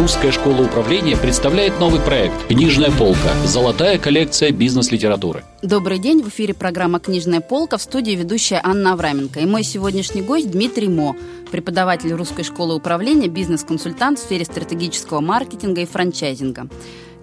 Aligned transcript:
Русская 0.00 0.32
школа 0.32 0.62
управления 0.62 1.14
представляет 1.14 1.78
новый 1.78 2.00
проект 2.00 2.46
«Книжная 2.46 2.90
полка. 2.90 3.34
Золотая 3.44 3.98
коллекция 3.98 4.50
бизнес-литературы». 4.50 5.44
Добрый 5.60 5.98
день, 5.98 6.22
в 6.22 6.30
эфире 6.30 6.54
программа 6.54 7.00
«Книжная 7.00 7.42
полка» 7.42 7.76
в 7.76 7.82
студии 7.82 8.12
ведущая 8.12 8.62
Анна 8.64 8.94
Авраменко. 8.94 9.40
И 9.40 9.44
мой 9.44 9.62
сегодняшний 9.62 10.22
гость 10.22 10.50
Дмитрий 10.50 10.88
Мо, 10.88 11.16
преподаватель 11.50 12.14
Русской 12.14 12.44
школы 12.44 12.76
управления, 12.76 13.28
бизнес-консультант 13.28 14.18
в 14.18 14.22
сфере 14.22 14.46
стратегического 14.46 15.20
маркетинга 15.20 15.82
и 15.82 15.86
франчайзинга. 15.86 16.68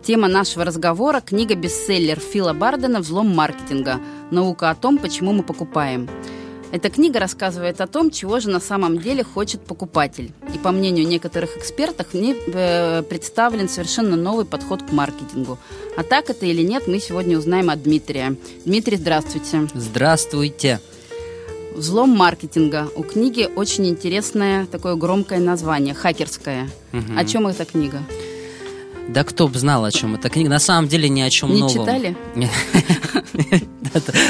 Тема 0.04 0.28
нашего 0.28 0.64
разговора– 0.64 1.20
книга-бестселлер 1.26 2.20
Фила 2.20 2.54
Бардена 2.54 3.00
«Взлом 3.00 3.36
маркетинга. 3.36 4.00
Наука 4.30 4.70
о 4.70 4.76
том, 4.76 5.00
почему 5.00 5.34
мы 5.34 5.42
покупаем». 5.42 6.08
Эта 6.72 6.90
книга 6.90 7.20
рассказывает 7.20 7.80
о 7.80 7.88
том, 7.88 8.12
чего 8.12 8.40
же 8.40 8.50
на 8.50 8.60
самом 8.60 9.00
деле 9.00 9.24
хочет 9.24 9.62
покупатель. 9.62 10.32
И 10.54 10.58
по 10.58 10.72
мнению 10.72 11.08
некоторых 11.08 11.56
экспертов, 11.58 12.08
в 12.12 12.14
ней 12.14 12.36
э, 12.48 13.04
представлен 13.04 13.70
совершенно 13.70 14.18
новый 14.18 14.46
подход 14.46 14.84
к 14.84 14.92
маркетингу. 14.92 15.58
А 15.96 16.04
так 16.04 16.30
это 16.30 16.46
или 16.46 16.62
нет, 16.62 16.88
мы 16.88 17.00
сегодня 17.00 17.38
узнаем 17.38 17.70
от 17.70 17.82
Дмитрия. 17.84 18.36
Дмитрий, 18.66 18.98
здравствуйте. 18.98 19.68
Здравствуйте. 19.74 20.82
«Взлом 21.74 22.10
маркетинга». 22.10 22.90
У 22.96 23.04
книги 23.04 23.48
очень 23.56 23.88
интересное 23.88 24.66
такое 24.66 24.96
громкое 24.96 25.40
название, 25.40 25.94
хакерское. 25.94 26.70
Угу. 26.92 27.14
О 27.16 27.24
чем 27.24 27.48
эта 27.48 27.66
книга? 27.66 28.02
Да 29.08 29.24
кто 29.24 29.48
бы 29.48 29.58
знал, 29.60 29.86
о 29.86 29.92
чем 29.92 30.16
эта 30.16 30.30
книга. 30.30 30.50
На 30.50 30.60
самом 30.60 30.88
деле 30.90 31.08
ни 31.08 31.22
о 31.22 31.30
чем 31.30 31.54
Не 31.54 31.62
новом. 31.62 31.86
читали? 31.86 32.18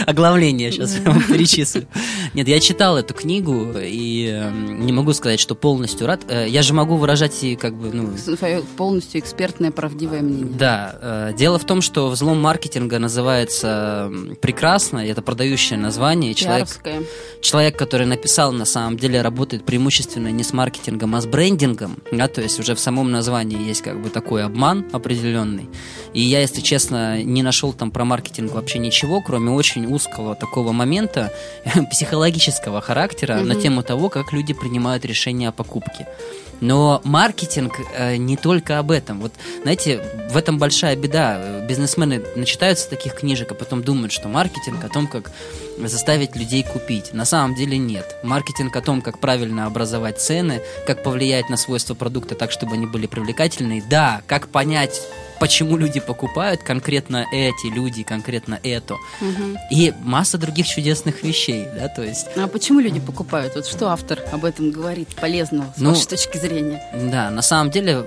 Оглавление 0.06 0.72
сейчас 0.72 0.96
перечислю. 1.30 1.88
Нет, 2.34 2.48
я 2.48 2.60
читал 2.60 2.98
эту 2.98 3.14
книгу 3.14 3.74
и 3.78 4.28
эм, 4.28 4.86
не 4.86 4.94
могу 4.94 5.14
сказать, 5.14 5.40
что 5.40 5.56
полностью 5.56 6.08
рад. 6.08 6.22
Э, 6.28 6.48
я 6.48 6.62
же 6.62 6.74
могу 6.74 6.98
выражать 6.98 7.44
и 7.44 7.56
как 7.56 7.76
бы... 7.76 7.92
Ну, 7.92 8.18
Свое 8.18 8.62
полностью 8.76 9.22
экспертное, 9.22 9.72
правдивое 9.72 10.22
мнение. 10.22 10.54
Да. 10.58 10.98
Э, 11.02 11.34
дело 11.38 11.60
в 11.60 11.66
том, 11.66 11.82
что 11.82 12.10
взлом 12.10 12.42
маркетинга 12.42 13.00
называется 13.00 14.12
прекрасно, 14.42 15.00
это 15.00 15.22
продающее 15.22 15.78
название. 15.78 16.34
Человек, 16.34 16.68
человек, 17.42 17.78
который 17.78 18.08
написал, 18.08 18.52
на 18.52 18.66
самом 18.66 18.98
деле 18.98 19.22
работает 19.22 19.66
преимущественно 19.66 20.30
не 20.30 20.44
с 20.44 20.54
маркетингом, 20.54 21.16
а 21.16 21.22
с 21.22 21.26
брендингом. 21.26 21.98
Да, 22.12 22.28
то 22.28 22.42
есть 22.42 22.60
уже 22.60 22.76
в 22.76 22.80
самом 22.80 23.12
названии 23.12 23.68
есть 23.68 23.82
как 23.82 24.02
бы 24.02 24.10
такой 24.10 24.44
обман 24.44 24.86
определенный. 24.92 25.70
И 26.14 26.22
я, 26.22 26.42
если 26.42 26.62
честно, 26.62 27.22
не 27.24 27.44
нашел 27.44 27.74
там 27.74 27.92
про 27.92 28.06
маркетинг 28.06 28.54
вообще 28.54 28.80
ничего, 28.80 29.22
кроме 29.22 29.52
очень 29.58 29.86
узкого 29.86 30.36
такого 30.36 30.72
момента 30.72 31.32
психологического 31.92 32.82
характера 32.82 33.34
mm-hmm. 33.34 33.44
на 33.44 33.56
тему 33.56 33.84
того, 33.84 34.10
как 34.10 34.34
люди 34.34 34.54
принимают 34.54 35.06
решения 35.06 35.50
о 35.50 35.52
покупке. 35.52 36.08
Но 36.60 37.02
маркетинг 37.04 37.74
э, 37.94 38.16
не 38.18 38.36
только 38.36 38.80
об 38.80 38.92
этом. 38.92 39.20
Вот, 39.20 39.32
знаете, 39.62 40.02
в 40.32 40.38
этом 40.38 40.58
большая 40.58 40.96
беда. 40.96 41.62
Бизнесмены 41.68 42.24
начитаются 42.36 42.90
таких 42.90 43.14
книжек, 43.16 43.52
а 43.52 43.56
потом 43.56 43.84
думают, 43.84 44.12
что 44.12 44.28
маркетинг 44.28 44.84
о 44.84 44.90
том, 44.90 45.08
как 45.08 45.32
заставить 45.86 46.36
людей 46.36 46.64
купить. 46.64 47.14
На 47.14 47.26
самом 47.26 47.56
деле 47.56 47.78
нет. 47.78 48.18
Маркетинг 48.24 48.76
о 48.76 48.82
том, 48.82 49.02
как 49.02 49.20
правильно 49.20 49.66
образовать 49.66 50.20
цены, 50.20 50.62
как 50.86 51.04
повлиять 51.04 51.50
на 51.50 51.58
свойства 51.58 51.94
продукта 51.94 52.36
так, 52.36 52.52
чтобы 52.52 52.74
они 52.74 52.86
были 52.86 53.08
привлекательны. 53.08 53.84
Да, 53.90 54.22
как 54.28 54.50
понять 54.50 55.02
почему 55.40 55.78
люди 55.78 56.00
покупают 56.00 56.64
конкретно 56.64 57.26
эти 57.32 57.68
люди, 57.68 58.04
конкретно 58.04 58.60
это. 58.64 58.96
Угу. 59.22 59.60
И 59.72 59.94
масса 60.02 60.38
других 60.38 60.68
чудесных 60.68 61.24
вещей, 61.24 61.68
да, 61.76 61.88
то 61.90 62.04
есть... 62.04 62.28
А 62.36 62.48
почему 62.48 62.80
люди 62.80 63.00
покупают? 63.00 63.56
Вот 63.56 63.68
что 63.68 63.90
автор 63.90 64.20
об 64.32 64.46
этом 64.46 64.72
говорит 64.72 65.16
полезного 65.16 65.74
с 65.76 65.80
ну, 65.80 65.92
вашей 65.92 66.08
точки 66.08 66.38
зрения? 66.38 66.84
Да, 67.12 67.30
на 67.30 67.42
самом 67.42 67.72
деле 67.72 68.06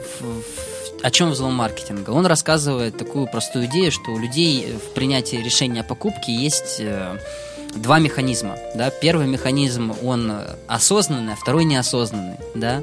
о 1.02 1.10
чем 1.10 1.30
взлом 1.30 1.54
маркетинга? 1.54 2.10
Он 2.10 2.26
рассказывает 2.26 2.96
такую 2.96 3.26
простую 3.26 3.66
идею, 3.66 3.90
что 3.90 4.10
у 4.10 4.18
людей 4.18 4.74
в 4.74 4.92
принятии 4.92 5.36
решения 5.36 5.80
о 5.80 5.84
покупке 5.84 6.32
есть 6.32 6.76
э, 6.78 7.18
два 7.74 7.98
механизма. 7.98 8.56
Да? 8.74 8.90
Первый 8.90 9.26
механизм, 9.26 9.92
он 10.02 10.32
осознанный, 10.66 11.34
а 11.34 11.36
второй 11.36 11.64
неосознанный. 11.64 12.36
Да? 12.54 12.82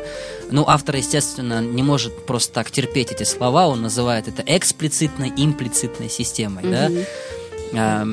Ну, 0.52 0.66
автор, 0.68 0.96
естественно, 0.96 1.62
не 1.62 1.84
может 1.84 2.25
просто 2.25 2.53
так 2.53 2.72
терпеть 2.72 3.12
эти 3.12 3.24
слова, 3.24 3.68
он 3.68 3.81
называет 3.81 4.28
это 4.28 4.44
эксплицитной, 4.46 5.31
имплицитной 5.36 6.09
системой. 6.09 6.64
Mm-hmm. 6.64 7.06
Да? 7.74 7.80
А, 7.80 8.08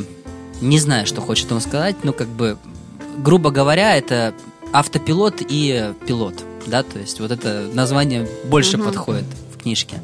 не 0.61 0.79
знаю, 0.79 1.07
что 1.07 1.21
хочет 1.21 1.51
он 1.53 1.61
сказать, 1.61 1.97
но 2.03 2.13
как 2.13 2.29
бы, 2.29 2.59
грубо 3.19 3.51
говоря, 3.51 3.97
это 3.97 4.34
автопилот 4.73 5.37
и 5.41 5.93
пилот. 6.07 6.34
Да? 6.67 6.83
То 6.83 6.99
есть 6.99 7.21
вот 7.21 7.31
это 7.31 7.69
название 7.73 8.29
больше 8.45 8.77
mm-hmm. 8.77 8.84
подходит 8.84 9.27
в 9.55 9.63
книжке. 9.63 10.01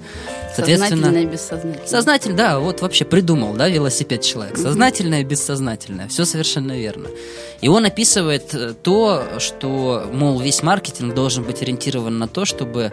Сознательное 0.67 1.23
и 1.23 1.27
бессознательное. 1.27 1.87
Сознательно, 1.87 2.37
да, 2.37 2.59
вот 2.59 2.81
вообще 2.81 3.05
придумал, 3.05 3.55
да, 3.55 3.69
велосипед 3.69 4.23
человек. 4.23 4.57
Сознательное 4.57 5.21
и 5.21 5.25
бессознательное. 5.25 6.09
Все 6.09 6.25
совершенно 6.25 6.79
верно. 6.79 7.09
И 7.61 7.69
он 7.69 7.85
описывает 7.85 8.55
э, 8.55 8.75
то, 8.83 9.25
что, 9.39 10.09
мол, 10.13 10.41
весь 10.41 10.63
маркетинг 10.63 11.15
должен 11.15 11.45
быть 11.45 11.63
ориентирован 11.63 12.19
на 12.19 12.29
то, 12.29 12.45
чтобы 12.45 12.93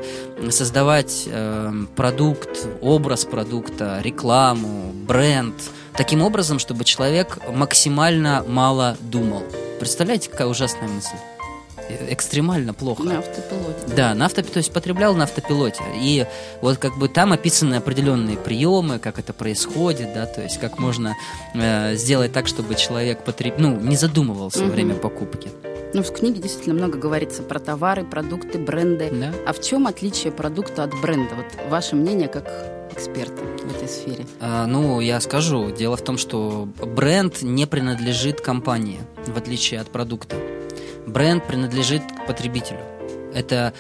создавать 0.50 1.24
э, 1.28 1.72
продукт, 1.96 2.68
образ 2.82 3.26
продукта, 3.26 4.00
рекламу, 4.04 4.92
бренд, 4.94 5.56
таким 5.96 6.22
образом, 6.22 6.60
чтобы 6.60 6.84
человек 6.84 7.40
максимально 7.50 8.44
мало 8.48 8.98
думал. 9.00 9.44
Представляете, 9.80 10.30
какая 10.30 10.48
ужасная 10.48 10.88
мысль? 10.88 11.16
Экстремально 12.10 12.74
плохо. 12.74 13.04
На 13.04 13.20
автопилоте. 13.20 13.96
Да, 13.96 14.14
на 14.14 14.26
автопилоте, 14.26 14.54
то 14.54 14.58
есть 14.60 14.72
потреблял 14.72 15.16
на 15.16 15.24
автопилоте. 15.24 15.84
И 15.96 16.26
вот 16.62 16.78
как 16.78 16.98
бы 16.98 17.10
там 17.10 17.34
описаны 17.34 17.76
определенные 17.76 18.38
приемы, 18.38 19.00
как 19.00 19.20
это 19.20 19.34
происходит, 19.34 20.14
да, 20.14 20.26
то 20.26 20.42
есть 20.42 20.60
как 20.60 20.80
можно 20.80 21.16
э, 21.54 21.96
сделать 21.96 22.34
так, 22.34 22.48
чтобы 22.48 22.76
человек 22.76 23.24
потреб... 23.24 23.56
ну, 23.58 23.80
не 23.80 23.96
задумывался 23.96 24.60
угу. 24.60 24.68
во 24.68 24.72
время 24.72 24.96
покупки. 24.96 25.50
Ну, 25.94 26.04
в 26.04 26.12
книге 26.12 26.42
действительно 26.42 26.76
много 26.76 26.98
говорится 26.98 27.42
про 27.44 27.60
товары, 27.60 28.04
продукты, 28.04 28.60
бренды. 28.60 29.10
Да? 29.12 29.34
А 29.46 29.54
в 29.54 29.62
чем 29.62 29.88
отличие 29.88 30.34
продукта 30.34 30.84
от 30.84 30.92
бренда? 31.02 31.36
Вот 31.36 31.46
ваше 31.70 31.96
мнение 31.96 32.28
как 32.28 32.46
эксперта 32.92 33.42
в 33.64 33.76
этой 33.76 33.88
сфере? 33.88 34.26
А, 34.40 34.68
ну, 34.68 35.00
я 35.00 35.22
скажу. 35.22 35.72
Дело 35.72 35.96
в 35.96 36.02
том, 36.02 36.18
что 36.18 36.68
бренд 36.84 37.42
не 37.42 37.66
принадлежит 37.66 38.42
компании, 38.42 39.00
в 39.26 39.38
отличие 39.38 39.80
от 39.80 39.88
продукта 39.88 40.36
бренд 41.08 41.46
принадлежит 41.48 42.04
к 42.04 42.28
потребителю. 42.28 42.80
Это, 43.34 43.74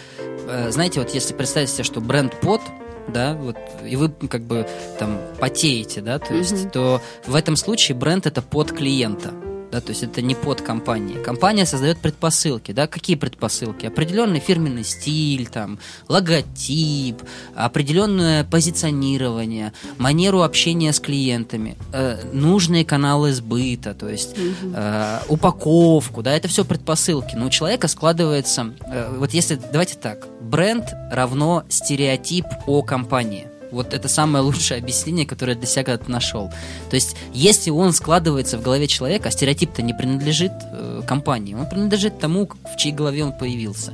э, 0.48 0.72
знаете, 0.72 1.00
вот 1.00 1.12
если 1.12 1.34
представить 1.34 1.70
себе, 1.70 1.84
что 1.84 2.02
бренд 2.02 2.40
под, 2.40 2.62
да, 3.08 3.34
вот, 3.36 3.58
и 3.86 3.96
вы 3.96 4.10
как 4.10 4.42
бы 4.42 4.68
там 5.00 5.20
потеете, 5.40 6.02
да, 6.02 6.20
то 6.20 6.34
есть, 6.34 6.54
mm-hmm. 6.54 6.72
то 6.72 7.02
в 7.26 7.36
этом 7.36 7.56
случае 7.56 7.96
бренд 7.98 8.26
это 8.26 8.42
под 8.42 8.72
клиента 8.72 9.32
да, 9.72 9.82
то 9.82 9.90
есть 9.90 10.04
это 10.04 10.22
не 10.22 10.36
под 10.36 10.62
компанией. 10.62 11.22
Компания 11.24 11.66
создает 11.66 12.00
предпосылки, 12.00 12.72
да, 12.72 12.88
какие 12.88 13.16
предпосылки? 13.16 13.86
Определенный 13.86 14.40
фирменный 14.40 14.84
стиль, 14.84 15.48
там, 15.48 15.80
логотип, 16.08 17.22
определенное 17.56 18.44
позиционирование, 18.44 19.74
манеру 19.98 20.42
общения 20.42 20.94
с 20.94 21.00
клиентами, 21.00 21.78
э, 21.94 22.20
нужные 22.34 22.86
каналы 22.86 23.34
сбыта, 23.34 23.94
то 23.94 24.10
есть 24.10 24.36
э, 24.38 25.20
упаковку, 25.28 26.22
да, 26.22 26.34
это 26.34 26.48
все 26.48 26.64
предпосылки. 26.64 27.36
Но 27.36 27.48
у 27.48 27.50
человека 27.50 27.88
складывается, 27.88 28.74
э, 28.86 29.16
вот 29.18 29.32
если, 29.34 29.56
давайте 29.56 29.96
так, 29.96 30.28
бренд 30.42 30.86
равно 31.12 31.64
стереотип 31.70 32.46
о 32.66 32.82
компании– 32.82 33.47
вот 33.72 33.94
это 33.94 34.08
самое 34.08 34.44
лучшее 34.44 34.80
объяснение, 34.80 35.26
которое 35.26 35.56
для 35.56 35.68
себя 35.68 35.84
когда-то 35.84 36.10
нашел. 36.12 36.50
То 36.90 36.96
есть, 36.96 37.16
если 37.34 37.70
он 37.70 37.94
складывается 37.94 38.58
в 38.58 38.62
голове 38.62 38.88
человека, 38.88 39.30
а 39.30 39.32
стереотип-то 39.32 39.82
не 39.82 39.94
принадлежит 39.94 40.52
э, 40.72 41.02
компании, 41.08 41.54
он 41.54 41.68
принадлежит 41.68 42.20
тому, 42.20 42.48
в 42.48 42.78
чьей 42.78 42.94
голове 42.94 43.24
он 43.24 43.34
появился. 43.34 43.94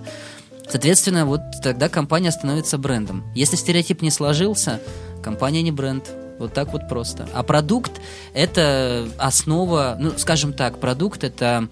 Соответственно, 0.67 1.25
вот 1.25 1.41
тогда 1.61 1.89
компания 1.89 2.31
становится 2.31 2.77
брендом. 2.77 3.23
Если 3.35 3.55
стереотип 3.55 4.01
не 4.01 4.11
сложился, 4.11 4.79
компания 5.21 5.61
не 5.61 5.71
бренд. 5.71 6.09
Вот 6.39 6.53
так 6.53 6.73
вот 6.73 6.89
просто. 6.89 7.27
А 7.33 7.43
продукт– 7.43 7.91
это 8.33 9.07
основа, 9.17 9.97
ну, 9.99 10.13
скажем 10.17 10.51
так, 10.51 10.79
продукт– 10.79 11.23
это 11.25 11.67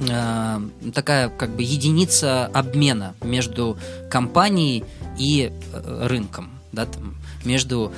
э, 0.00 0.60
такая 0.94 1.30
как 1.30 1.50
бы 1.56 1.62
единица 1.62 2.46
обмена 2.46 3.14
между 3.22 3.78
компанией 4.10 4.84
и 5.18 5.50
э, 5.72 6.06
рынком 6.06 6.57
да, 6.72 6.86
там, 6.86 7.16
между 7.44 7.92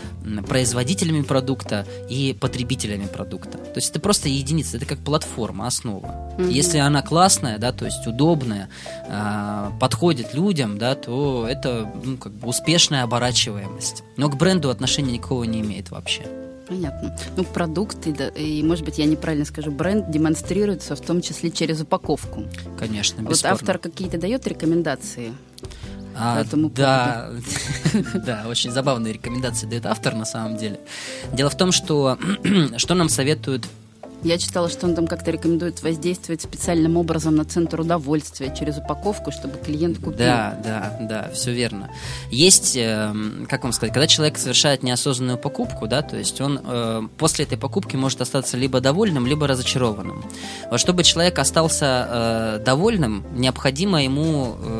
производителями 0.46 1.22
продукта 1.22 1.87
и 2.08 2.37
потребителями 2.38 3.06
продукта. 3.06 3.58
То 3.58 3.76
есть 3.76 3.90
это 3.90 4.00
просто 4.00 4.28
единица, 4.28 4.76
это 4.76 4.87
как 4.87 4.99
платформа, 4.99 5.67
основа. 5.67 6.34
Mm-hmm. 6.38 6.50
Если 6.50 6.78
она 6.78 7.02
классная, 7.02 7.58
да, 7.58 7.72
то 7.72 7.84
есть 7.84 8.06
удобная, 8.06 8.69
э, 9.06 9.70
подходит 9.81 10.34
людям, 10.34 10.78
да, 10.78 10.94
то 10.94 11.46
это 11.49 11.90
ну, 12.05 12.17
как 12.17 12.32
бы 12.32 12.49
успешная 12.49 13.02
оборачиваемость. 13.02 14.02
Но 14.17 14.28
к 14.28 14.37
бренду 14.37 14.70
отношения 14.70 15.12
никакого 15.12 15.44
не 15.44 15.61
имеет 15.61 15.90
вообще. 15.90 16.22
Понятно. 16.70 17.17
Ну, 17.37 17.43
продукты, 17.43 18.12
да, 18.12 18.28
и, 18.28 18.62
может 18.62 18.84
быть, 18.84 18.99
я 18.99 19.05
неправильно 19.05 19.44
скажу, 19.44 19.72
бренд 19.72 20.08
демонстрируется 20.08 20.94
в 20.94 21.00
том 21.00 21.20
числе 21.20 21.50
через 21.50 21.81
упаковку. 21.81 22.44
Конечно, 22.78 23.22
бесспорно. 23.22 23.56
Вот 23.56 23.61
автор 23.61 23.78
какие-то 23.78 24.19
дает 24.19 24.46
рекомендации 24.46 25.32
а, 26.16 26.36
по 26.36 26.40
этому 26.40 26.70
да, 26.70 27.30
да, 28.14 28.44
очень 28.46 28.70
забавные 28.70 29.14
рекомендации 29.14 29.66
дает 29.66 29.86
автор 29.86 30.14
на 30.14 30.24
самом 30.24 30.56
деле. 30.56 30.80
Дело 31.32 31.50
в 31.50 31.56
том, 31.56 31.72
что 31.72 32.18
что 32.76 32.94
нам 32.94 33.08
советуют 33.08 33.66
я 34.22 34.36
читала, 34.36 34.68
что 34.68 34.86
он 34.86 34.94
там 34.94 35.06
как-то 35.06 35.30
рекомендует 35.30 35.82
воздействовать 35.82 36.42
специальным 36.42 36.98
образом 36.98 37.36
на 37.36 37.46
центр 37.46 37.80
удовольствия 37.80 38.54
через 38.54 38.76
упаковку, 38.76 39.32
чтобы 39.32 39.56
клиент 39.56 39.98
купил. 39.98 40.18
Да, 40.18 40.58
да, 40.62 40.98
да, 41.00 41.30
все 41.32 41.52
верно. 41.52 41.90
Есть, 42.30 42.76
э, 42.76 43.14
как 43.48 43.62
вам 43.62 43.72
сказать, 43.72 43.94
когда 43.94 44.06
человек 44.06 44.36
совершает 44.36 44.82
неосознанную 44.82 45.38
покупку, 45.38 45.86
да, 45.86 46.02
то 46.02 46.18
есть 46.18 46.40
он 46.40 46.60
э, 46.62 47.02
после 47.16 47.46
этой 47.46 47.56
покупки 47.56 47.96
может 47.96 48.20
остаться 48.20 48.58
либо 48.58 48.80
довольным, 48.80 49.26
либо 49.26 49.46
разочарованным. 49.46 50.22
Вот 50.70 50.80
чтобы 50.80 51.02
человек 51.02 51.38
остался 51.38 52.08
э, 52.10 52.62
довольным, 52.64 53.24
необходимо 53.34 54.04
ему 54.04 54.56
э, 54.60 54.80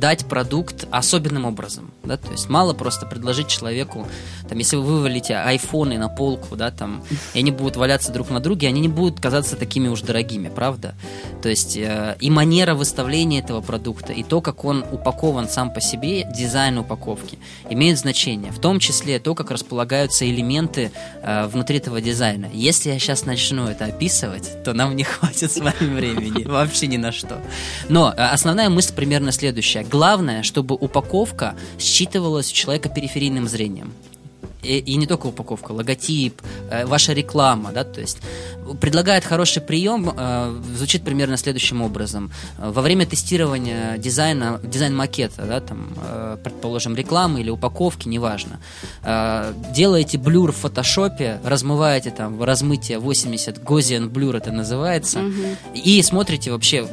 дать 0.00 0.26
продукт 0.26 0.86
особенным 0.90 1.44
образом, 1.44 1.90
да, 2.02 2.16
то 2.16 2.32
есть 2.32 2.48
мало 2.48 2.72
просто 2.72 3.06
предложить 3.06 3.48
человеку, 3.48 4.06
там, 4.48 4.58
если 4.58 4.76
вы 4.76 4.82
вывалите 4.82 5.36
айфоны 5.36 5.98
на 5.98 6.08
полку, 6.08 6.56
да, 6.56 6.70
там, 6.70 7.04
и 7.34 7.38
они 7.38 7.50
будут 7.50 7.76
валяться 7.76 8.10
друг 8.10 8.30
на 8.30 8.40
друге, 8.40 8.66
они 8.66 8.80
не 8.80 8.88
будут 8.88 9.20
казаться 9.20 9.56
такими 9.56 9.88
уж 9.88 10.00
дорогими, 10.00 10.48
правда? 10.48 10.94
То 11.42 11.48
есть 11.48 11.76
э, 11.76 12.16
и 12.18 12.30
манера 12.30 12.74
выставления 12.74 13.40
этого 13.40 13.60
продукта, 13.60 14.12
и 14.12 14.22
то, 14.22 14.40
как 14.40 14.64
он 14.64 14.84
упакован 14.90 15.48
сам 15.48 15.72
по 15.72 15.80
себе, 15.80 16.24
дизайн 16.24 16.78
упаковки, 16.78 17.38
имеет 17.68 17.98
значение, 17.98 18.52
в 18.52 18.58
том 18.58 18.78
числе 18.80 19.18
то, 19.18 19.34
как 19.34 19.50
располагаются 19.50 20.28
элементы 20.28 20.90
э, 21.22 21.46
внутри 21.46 21.76
этого 21.76 22.00
дизайна. 22.00 22.48
Если 22.52 22.90
я 22.90 22.98
сейчас 22.98 23.26
начну 23.26 23.66
это 23.66 23.84
описывать, 23.84 24.64
то 24.64 24.72
нам 24.72 24.96
не 24.96 25.04
хватит 25.04 25.52
с 25.52 25.58
вами 25.58 25.94
времени, 25.94 26.44
вообще 26.46 26.86
ни 26.86 26.96
на 26.96 27.12
что. 27.12 27.40
Но 27.88 28.14
э, 28.16 28.22
основная 28.22 28.70
мысль 28.70 28.94
примерно 28.94 29.32
следующая 29.32 29.80
Главное, 29.90 30.44
чтобы 30.44 30.76
упаковка 30.76 31.56
считывалась 31.76 32.52
у 32.52 32.54
человека 32.54 32.88
периферийным 32.88 33.48
зрением 33.48 33.92
и, 34.62 34.78
и 34.78 34.96
не 34.96 35.06
только 35.06 35.26
упаковка, 35.26 35.72
логотип, 35.72 36.40
э, 36.70 36.86
ваша 36.86 37.12
реклама, 37.12 37.72
да, 37.72 37.84
то 37.84 38.00
есть 38.00 38.18
предлагает 38.80 39.24
хороший 39.24 39.62
прием, 39.62 40.12
э, 40.16 40.60
звучит 40.76 41.02
примерно 41.02 41.36
следующим 41.36 41.82
образом. 41.82 42.30
Во 42.58 42.82
время 42.82 43.06
тестирования 43.06 43.96
дизайна, 43.98 44.60
дизайн-макета, 44.62 45.44
да, 45.46 45.60
там, 45.60 45.88
э, 45.96 46.36
предположим, 46.42 46.94
рекламы 46.94 47.40
или 47.40 47.50
упаковки, 47.50 48.08
неважно, 48.08 48.60
э, 49.02 49.52
делаете 49.74 50.18
blur 50.18 50.52
в 50.52 50.56
фотошопе, 50.56 51.40
размываете 51.44 52.10
там 52.10 52.42
размытие 52.42 52.98
80, 52.98 53.58
Gaussian 53.58 54.08
blur 54.08 54.36
это 54.36 54.52
называется, 54.52 55.20
угу. 55.20 55.32
и 55.74 56.02
смотрите 56.02 56.52
вообще, 56.52 56.86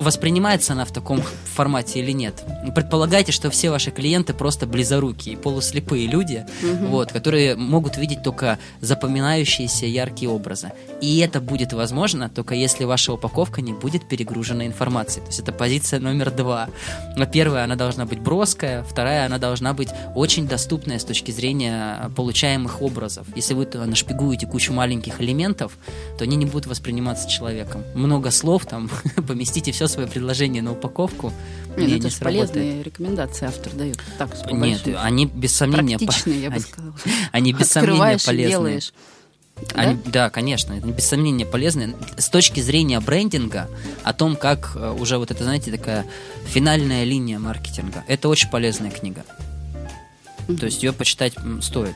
воспринимается 0.00 0.72
она 0.72 0.84
в 0.84 0.92
таком 0.92 1.22
формате 1.54 2.00
или 2.00 2.12
нет. 2.12 2.42
Предполагайте, 2.74 3.32
что 3.32 3.50
все 3.50 3.70
ваши 3.70 3.90
клиенты 3.90 4.34
просто 4.34 4.66
близорукие, 4.66 5.36
полуслепые 5.36 6.06
люди, 6.06 6.46
угу. 6.62 6.86
вот, 6.86 7.13
которые 7.14 7.54
могут 7.54 7.96
видеть 7.96 8.24
только 8.24 8.58
запоминающиеся 8.80 9.86
яркие 9.86 10.30
образы. 10.30 10.72
И 11.00 11.18
это 11.18 11.40
будет 11.40 11.72
возможно 11.72 12.28
только 12.28 12.54
если 12.54 12.84
ваша 12.84 13.12
упаковка 13.12 13.62
не 13.62 13.72
будет 13.72 14.08
перегружена 14.08 14.66
информацией. 14.66 15.22
То 15.22 15.28
есть 15.28 15.40
это 15.40 15.52
позиция 15.52 16.00
номер 16.00 16.32
два. 16.32 16.68
Но 17.16 17.24
первая, 17.26 17.64
она 17.64 17.76
должна 17.76 18.04
быть 18.04 18.18
броская, 18.18 18.82
вторая, 18.82 19.26
она 19.26 19.38
должна 19.38 19.74
быть 19.74 19.90
очень 20.16 20.48
доступная 20.48 20.98
с 20.98 21.04
точки 21.04 21.30
зрения 21.30 22.10
получаемых 22.16 22.82
образов. 22.82 23.28
Если 23.36 23.54
вы 23.54 23.66
нашпигуете 23.66 24.46
кучу 24.46 24.72
маленьких 24.72 25.20
элементов, 25.20 25.78
то 26.18 26.24
они 26.24 26.36
не 26.36 26.46
будут 26.46 26.66
восприниматься 26.66 27.30
человеком. 27.30 27.84
Много 27.94 28.32
слов, 28.32 28.66
там, 28.66 28.90
поместите 29.28 29.70
все 29.70 29.86
свое 29.86 30.08
предложение 30.08 30.62
на 30.62 30.72
упаковку, 30.72 31.32
нет, 31.76 31.88
не, 31.88 31.98
это 31.98 32.10
же 32.10 32.18
полезные 32.18 32.82
рекомендации 32.82 33.46
автор 33.46 33.72
дает. 33.72 33.98
Так, 34.18 34.30
Нет, 34.52 34.88
они 34.96 35.26
без 35.26 35.54
сомнения... 35.54 35.98
Практичные, 35.98 36.42
я 36.42 36.50
бы 36.50 36.60
сказала. 36.60 36.94
Они 37.32 37.52
без 37.52 37.68
сомнения 37.68 38.18
полезные. 38.24 38.48
Делаешь. 38.48 38.92
Они, 39.74 39.94
да? 40.04 40.10
да, 40.10 40.30
конечно, 40.30 40.72
это 40.72 40.86
без 40.86 41.06
сомнения 41.06 41.46
полезно. 41.46 41.94
С 42.16 42.28
точки 42.28 42.60
зрения 42.60 43.00
брендинга, 43.00 43.70
о 44.02 44.12
том, 44.12 44.36
как 44.36 44.72
э, 44.74 44.90
уже 44.98 45.18
вот 45.18 45.30
это, 45.30 45.44
знаете, 45.44 45.70
такая 45.70 46.06
финальная 46.46 47.04
линия 47.04 47.38
маркетинга, 47.38 48.04
это 48.08 48.28
очень 48.28 48.50
полезная 48.50 48.90
книга. 48.90 49.24
Mm-hmm. 50.48 50.58
То 50.58 50.66
есть 50.66 50.82
ее 50.82 50.92
почитать 50.92 51.34
стоит. 51.62 51.94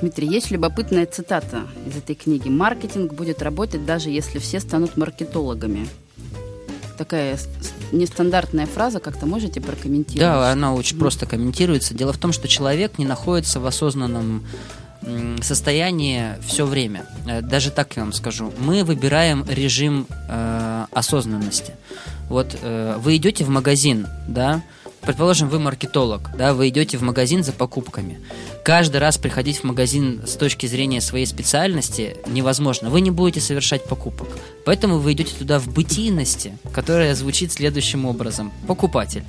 Дмитрий, 0.00 0.28
есть 0.28 0.50
любопытная 0.50 1.06
цитата 1.06 1.66
из 1.86 1.96
этой 1.96 2.14
книги. 2.14 2.48
Маркетинг 2.48 3.12
будет 3.14 3.42
работать 3.42 3.86
даже 3.86 4.10
если 4.10 4.38
все 4.38 4.60
станут 4.60 4.96
маркетологами. 4.96 5.86
Такая 6.98 7.38
нестандартная 7.92 8.66
фраза, 8.66 9.00
как-то 9.00 9.26
можете 9.26 9.60
прокомментировать? 9.60 10.20
Да, 10.20 10.50
она 10.50 10.74
очень 10.74 10.96
mm-hmm. 10.96 11.00
просто 11.00 11.26
комментируется. 11.26 11.94
Дело 11.94 12.12
в 12.12 12.18
том, 12.18 12.32
что 12.32 12.48
человек 12.48 12.98
не 12.98 13.04
находится 13.04 13.60
в 13.60 13.66
осознанном 13.66 14.44
состояние 15.42 16.38
все 16.46 16.66
время. 16.66 17.06
Э, 17.26 17.40
даже 17.40 17.70
так 17.70 17.96
я 17.96 18.02
вам 18.02 18.12
скажу. 18.12 18.52
Мы 18.58 18.84
выбираем 18.84 19.44
режим 19.48 20.06
э, 20.28 20.86
осознанности. 20.92 21.74
Вот 22.28 22.56
э, 22.62 22.96
вы 22.98 23.16
идете 23.16 23.44
в 23.44 23.48
магазин, 23.48 24.06
да, 24.26 24.62
предположим, 25.04 25.48
вы 25.48 25.58
маркетолог, 25.58 26.30
да, 26.36 26.54
вы 26.54 26.68
идете 26.68 26.98
в 26.98 27.02
магазин 27.02 27.44
за 27.44 27.52
покупками. 27.52 28.20
Каждый 28.64 28.98
раз 28.98 29.18
приходить 29.18 29.58
в 29.58 29.64
магазин 29.64 30.22
с 30.26 30.36
точки 30.36 30.66
зрения 30.66 31.00
своей 31.00 31.26
специальности 31.26 32.16
невозможно. 32.26 32.90
Вы 32.90 33.00
не 33.00 33.10
будете 33.10 33.40
совершать 33.40 33.84
покупок. 33.84 34.28
Поэтому 34.64 34.98
вы 34.98 35.12
идете 35.12 35.34
туда 35.38 35.58
в 35.58 35.68
бытийности, 35.68 36.56
которая 36.72 37.14
звучит 37.14 37.52
следующим 37.52 38.06
образом. 38.06 38.52
Покупатель. 38.66 39.24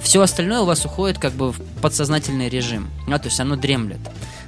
Все 0.00 0.20
остальное 0.20 0.60
у 0.60 0.64
вас 0.64 0.84
уходит 0.84 1.18
как 1.18 1.32
бы 1.32 1.52
в 1.52 1.60
подсознательный 1.80 2.48
режим. 2.48 2.90
Да, 3.08 3.18
то 3.18 3.28
есть 3.28 3.40
оно 3.40 3.56
дремлет. 3.56 4.00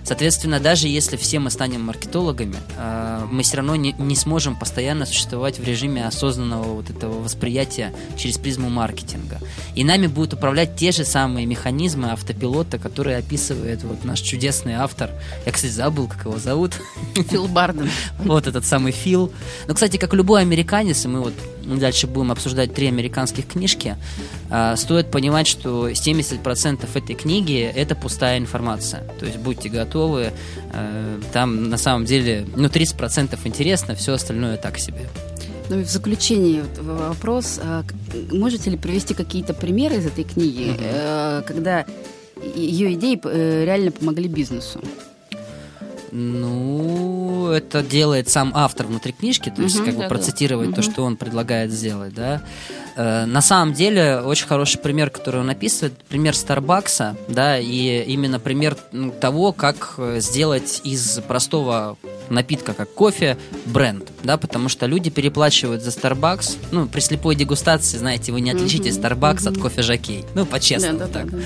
Соответственно, 0.08 0.58
даже 0.58 0.88
если 0.88 1.18
все 1.18 1.38
мы 1.38 1.50
станем 1.50 1.82
маркетологами, 1.82 2.56
э, 2.78 3.26
мы 3.30 3.42
все 3.42 3.58
равно 3.58 3.76
не, 3.76 3.92
не 3.98 4.16
сможем 4.16 4.56
постоянно 4.58 5.04
существовать 5.04 5.58
в 5.58 5.64
режиме 5.64 6.06
осознанного 6.06 6.76
вот 6.76 6.88
этого 6.88 7.22
восприятия 7.22 7.94
через 8.16 8.38
призму 8.38 8.70
маркетинга. 8.70 9.38
И 9.74 9.84
нами 9.84 10.06
будут 10.06 10.32
управлять 10.32 10.76
те 10.76 10.92
же 10.92 11.04
самые 11.04 11.44
механизмы 11.44 12.10
автопилота, 12.10 12.78
которые 12.78 13.18
описывает 13.18 13.82
вот 13.82 14.02
наш 14.06 14.20
чудесный 14.20 14.76
автор. 14.76 15.10
Я, 15.44 15.52
кстати, 15.52 15.72
забыл, 15.72 16.08
как 16.08 16.24
его 16.24 16.38
зовут. 16.38 16.72
Фил 17.28 17.46
Барден. 17.46 17.90
Вот 18.20 18.46
этот 18.46 18.64
самый 18.64 18.92
Фил. 18.92 19.30
Но, 19.66 19.74
кстати, 19.74 19.98
как 19.98 20.14
любой 20.14 20.40
американец, 20.40 21.04
и 21.04 21.08
мы 21.08 21.20
вот 21.20 21.34
дальше 21.76 22.06
будем 22.06 22.32
обсуждать 22.32 22.74
три 22.74 22.86
американских 22.86 23.46
книжки, 23.46 23.96
э, 24.50 24.76
стоит 24.76 25.10
понимать, 25.10 25.46
что 25.46 25.90
70% 25.90 26.96
этой 26.96 27.14
книги– 27.14 27.60
это 27.74 27.94
пустая 27.94 28.38
информация. 28.38 29.04
То 29.18 29.26
есть 29.26 29.38
будьте 29.38 29.68
готовы 29.68 29.98
готовы. 29.98 30.32
Э, 30.72 31.20
там 31.32 31.70
на 31.70 31.78
самом 31.78 32.04
деле, 32.04 32.46
ну, 32.56 32.68
30% 32.68 33.38
интересно, 33.44 33.94
все 33.94 34.12
остальное 34.12 34.56
так 34.56 34.78
себе. 34.78 35.08
Ну 35.70 35.80
и 35.80 35.82
в 35.82 35.88
заключение 35.88 36.64
вопрос. 36.80 37.60
А 37.62 37.84
можете 38.30 38.70
ли 38.70 38.76
привести 38.76 39.14
какие-то 39.14 39.54
примеры 39.54 39.96
из 39.96 40.06
этой 40.06 40.24
книги, 40.24 40.74
mm-hmm. 40.74 41.42
когда 41.42 41.84
ее 42.54 42.94
идеи 42.94 43.20
э, 43.22 43.64
реально 43.64 43.90
помогли 43.90 44.28
бизнесу? 44.28 44.80
Ну, 46.12 47.50
это 47.50 47.82
делает 47.82 48.28
сам 48.28 48.52
автор 48.54 48.86
внутри 48.86 49.12
книжки, 49.12 49.52
то 49.54 49.62
есть 49.62 49.76
угу, 49.76 49.86
как 49.86 49.96
да, 49.96 50.02
бы 50.02 50.08
процитировать 50.08 50.70
да. 50.70 50.76
то, 50.76 50.82
что 50.82 51.02
он 51.02 51.16
предлагает 51.16 51.70
сделать, 51.70 52.14
да. 52.14 52.42
Э, 52.96 53.26
на 53.26 53.40
самом 53.40 53.74
деле, 53.74 54.20
очень 54.20 54.46
хороший 54.46 54.78
пример, 54.78 55.10
который 55.10 55.40
он 55.40 55.50
описывает, 55.50 55.94
пример 56.08 56.34
Старбакса, 56.34 57.16
да, 57.28 57.58
и 57.58 58.02
именно 58.04 58.40
пример 58.40 58.76
того, 59.20 59.52
как 59.52 59.94
э, 59.98 60.20
сделать 60.20 60.80
из 60.84 61.20
простого 61.26 61.96
напитка, 62.28 62.74
как 62.74 62.92
кофе, 62.92 63.36
бренд, 63.66 64.08
да, 64.22 64.36
потому 64.36 64.68
что 64.68 64.86
люди 64.86 65.10
переплачивают 65.10 65.82
за 65.82 65.90
Starbucks, 65.90 66.56
ну, 66.70 66.86
при 66.86 67.00
слепой 67.00 67.34
дегустации, 67.34 67.98
знаете, 67.98 68.32
вы 68.32 68.40
не 68.40 68.50
отличите 68.50 68.88
mm-hmm. 68.88 69.00
Starbucks 69.00 69.38
mm-hmm. 69.38 69.48
от 69.48 69.58
кофе 69.58 69.82
Жакей, 69.82 70.24
ну, 70.34 70.46
по-честному 70.46 70.98
да, 70.98 71.06
да, 71.06 71.12
так, 71.12 71.30
да, 71.30 71.38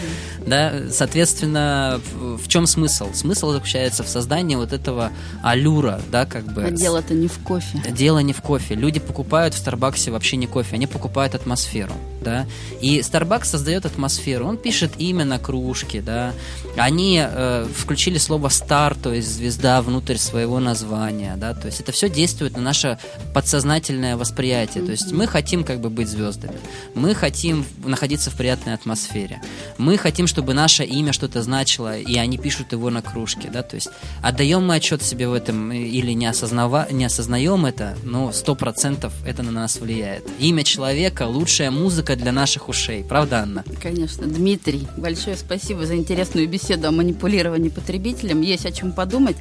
да, 0.46 0.70
да. 0.70 0.90
соответственно, 0.90 2.00
в, 2.14 2.48
чем 2.48 2.66
смысл? 2.66 3.12
Смысл 3.12 3.52
заключается 3.52 4.02
в 4.02 4.08
создании 4.08 4.56
вот 4.56 4.72
этого 4.72 5.10
аллюра, 5.42 6.00
да, 6.10 6.26
как 6.26 6.44
бы. 6.52 6.64
А 6.64 6.70
дело-то 6.70 7.14
не 7.14 7.28
в 7.28 7.38
кофе. 7.38 7.82
Дело 7.90 8.20
не 8.20 8.32
в 8.32 8.40
кофе. 8.40 8.74
Люди 8.74 9.00
покупают 9.00 9.54
в 9.54 9.58
Старбаксе 9.58 10.10
вообще 10.10 10.36
не 10.36 10.46
кофе, 10.46 10.76
они 10.76 10.86
покупают 10.86 11.34
атмосферу, 11.34 11.94
да, 12.20 12.46
и 12.80 13.00
Starbucks 13.00 13.44
создает 13.44 13.86
атмосферу, 13.86 14.46
он 14.46 14.56
пишет 14.56 14.92
имя 14.98 15.24
на 15.24 15.38
кружке, 15.38 16.00
да, 16.00 16.32
они 16.76 17.22
э, 17.22 17.66
включили 17.76 18.18
слово 18.18 18.48
star, 18.48 18.96
то 19.00 19.12
есть 19.12 19.28
звезда 19.28 19.82
внутрь 19.82 20.16
своего 20.16 20.58
названия, 20.60 21.36
да, 21.36 21.54
то 21.54 21.66
есть 21.66 21.80
это 21.80 21.92
все 21.92 22.08
действует 22.08 22.56
на 22.56 22.61
наше 22.62 22.98
подсознательное 23.34 24.16
восприятие. 24.16 24.84
То 24.84 24.92
есть 24.92 25.12
мы 25.12 25.26
хотим 25.26 25.64
как 25.64 25.80
бы 25.80 25.90
быть 25.90 26.08
звездами. 26.08 26.56
Мы 26.94 27.14
хотим 27.14 27.64
находиться 27.84 28.30
в 28.30 28.34
приятной 28.34 28.74
атмосфере. 28.74 29.40
Мы 29.78 29.96
хотим, 29.98 30.26
чтобы 30.26 30.54
наше 30.54 30.84
имя 30.84 31.12
что-то 31.12 31.42
значило, 31.42 31.98
и 31.98 32.16
они 32.16 32.38
пишут 32.38 32.72
его 32.72 32.90
на 32.90 33.02
кружке. 33.02 33.50
Да? 33.52 33.62
То 33.62 33.76
есть 33.76 33.88
отдаем 34.22 34.66
мы 34.66 34.76
отчет 34.76 35.02
себе 35.02 35.28
в 35.28 35.34
этом 35.34 35.72
или 35.72 36.12
не, 36.12 36.26
осознава, 36.26 36.86
не 36.90 37.04
осознаем 37.04 37.66
это, 37.66 37.96
но 38.02 38.32
сто 38.32 38.54
процентов 38.54 39.12
это 39.26 39.42
на 39.42 39.50
нас 39.50 39.76
влияет. 39.76 40.24
Имя 40.38 40.64
человека– 40.64 41.26
лучшая 41.26 41.70
музыка 41.70 42.16
для 42.16 42.32
наших 42.32 42.68
ушей. 42.68 43.04
Правда, 43.04 43.40
Анна? 43.40 43.64
Конечно. 43.82 44.26
Дмитрий, 44.26 44.86
большое 44.96 45.36
спасибо 45.36 45.86
за 45.86 45.96
интересную 45.96 46.48
беседу 46.48 46.88
о 46.88 46.90
манипулировании 46.90 47.68
потребителем. 47.68 48.40
Есть 48.40 48.66
о 48.66 48.72
чем 48.72 48.92
подумать. 48.92 49.36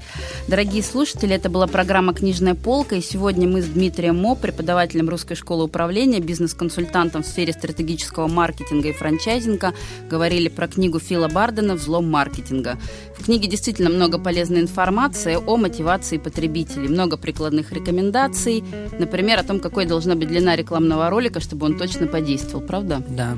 Дорогие 0.48 0.84
слушатели, 0.84 1.36
это 1.36 1.50
была 1.50 1.68
программа 1.68 2.14
«Книжная 2.14 2.56
полка», 2.56 2.96
и 2.96 3.02
сегодня 3.12 3.46
мы 3.46 3.62
с 3.62 3.66
Дмитрием 3.66 4.16
Мо, 4.16 4.36
преподавателем 4.36 5.10
Русской 5.10 5.36
школы 5.36 5.66
управления, 5.66 6.22
бизнес-консультантом 6.22 7.24
в 7.24 7.28
сфере 7.28 7.52
стратегического 7.52 8.30
маркетинга 8.30 8.90
и 8.90 8.94
франчайзинга, 8.94 9.74
говорили 10.10 10.48
про 10.48 10.70
книгу 10.70 10.98
Фила 11.00 11.28
Бардена 11.28 11.76
«Взлом 11.76 12.10
маркетинга». 12.10 12.78
В 13.20 13.26
книге 13.26 13.50
действительно 13.50 13.90
много 13.90 14.18
полезной 14.18 14.62
информации 14.62 15.36
о 15.36 15.58
мотивации 15.58 16.20
потребителей, 16.20 16.88
много 16.88 17.18
прикладных 17.18 17.74
рекомендаций, 17.74 18.64
например, 18.98 19.40
о 19.40 19.44
том, 19.44 19.60
какой 19.60 19.86
должна 19.86 20.16
быть 20.16 20.30
длина 20.30 20.56
рекламного 20.56 21.10
ролика, 21.10 21.42
чтобы 21.42 21.66
он 21.66 21.78
точно 21.78 22.08
подействовал, 22.08 22.66
правда? 22.66 23.04
Да. 23.10 23.36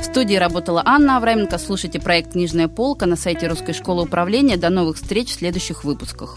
В 0.00 0.04
студии 0.04 0.36
работала 0.36 0.82
Анна 0.84 1.16
Авраменко. 1.16 1.58
Слушайте 1.58 1.98
проект 1.98 2.32
«Книжная 2.32 2.68
полка» 2.68 3.06
на 3.06 3.16
сайте 3.16 3.48
Русской 3.48 3.72
школы 3.72 4.04
управления. 4.04 4.56
До 4.56 4.70
новых 4.70 4.96
встреч 4.96 5.30
в 5.30 5.38
следующих 5.38 5.82
выпусках. 5.82 6.36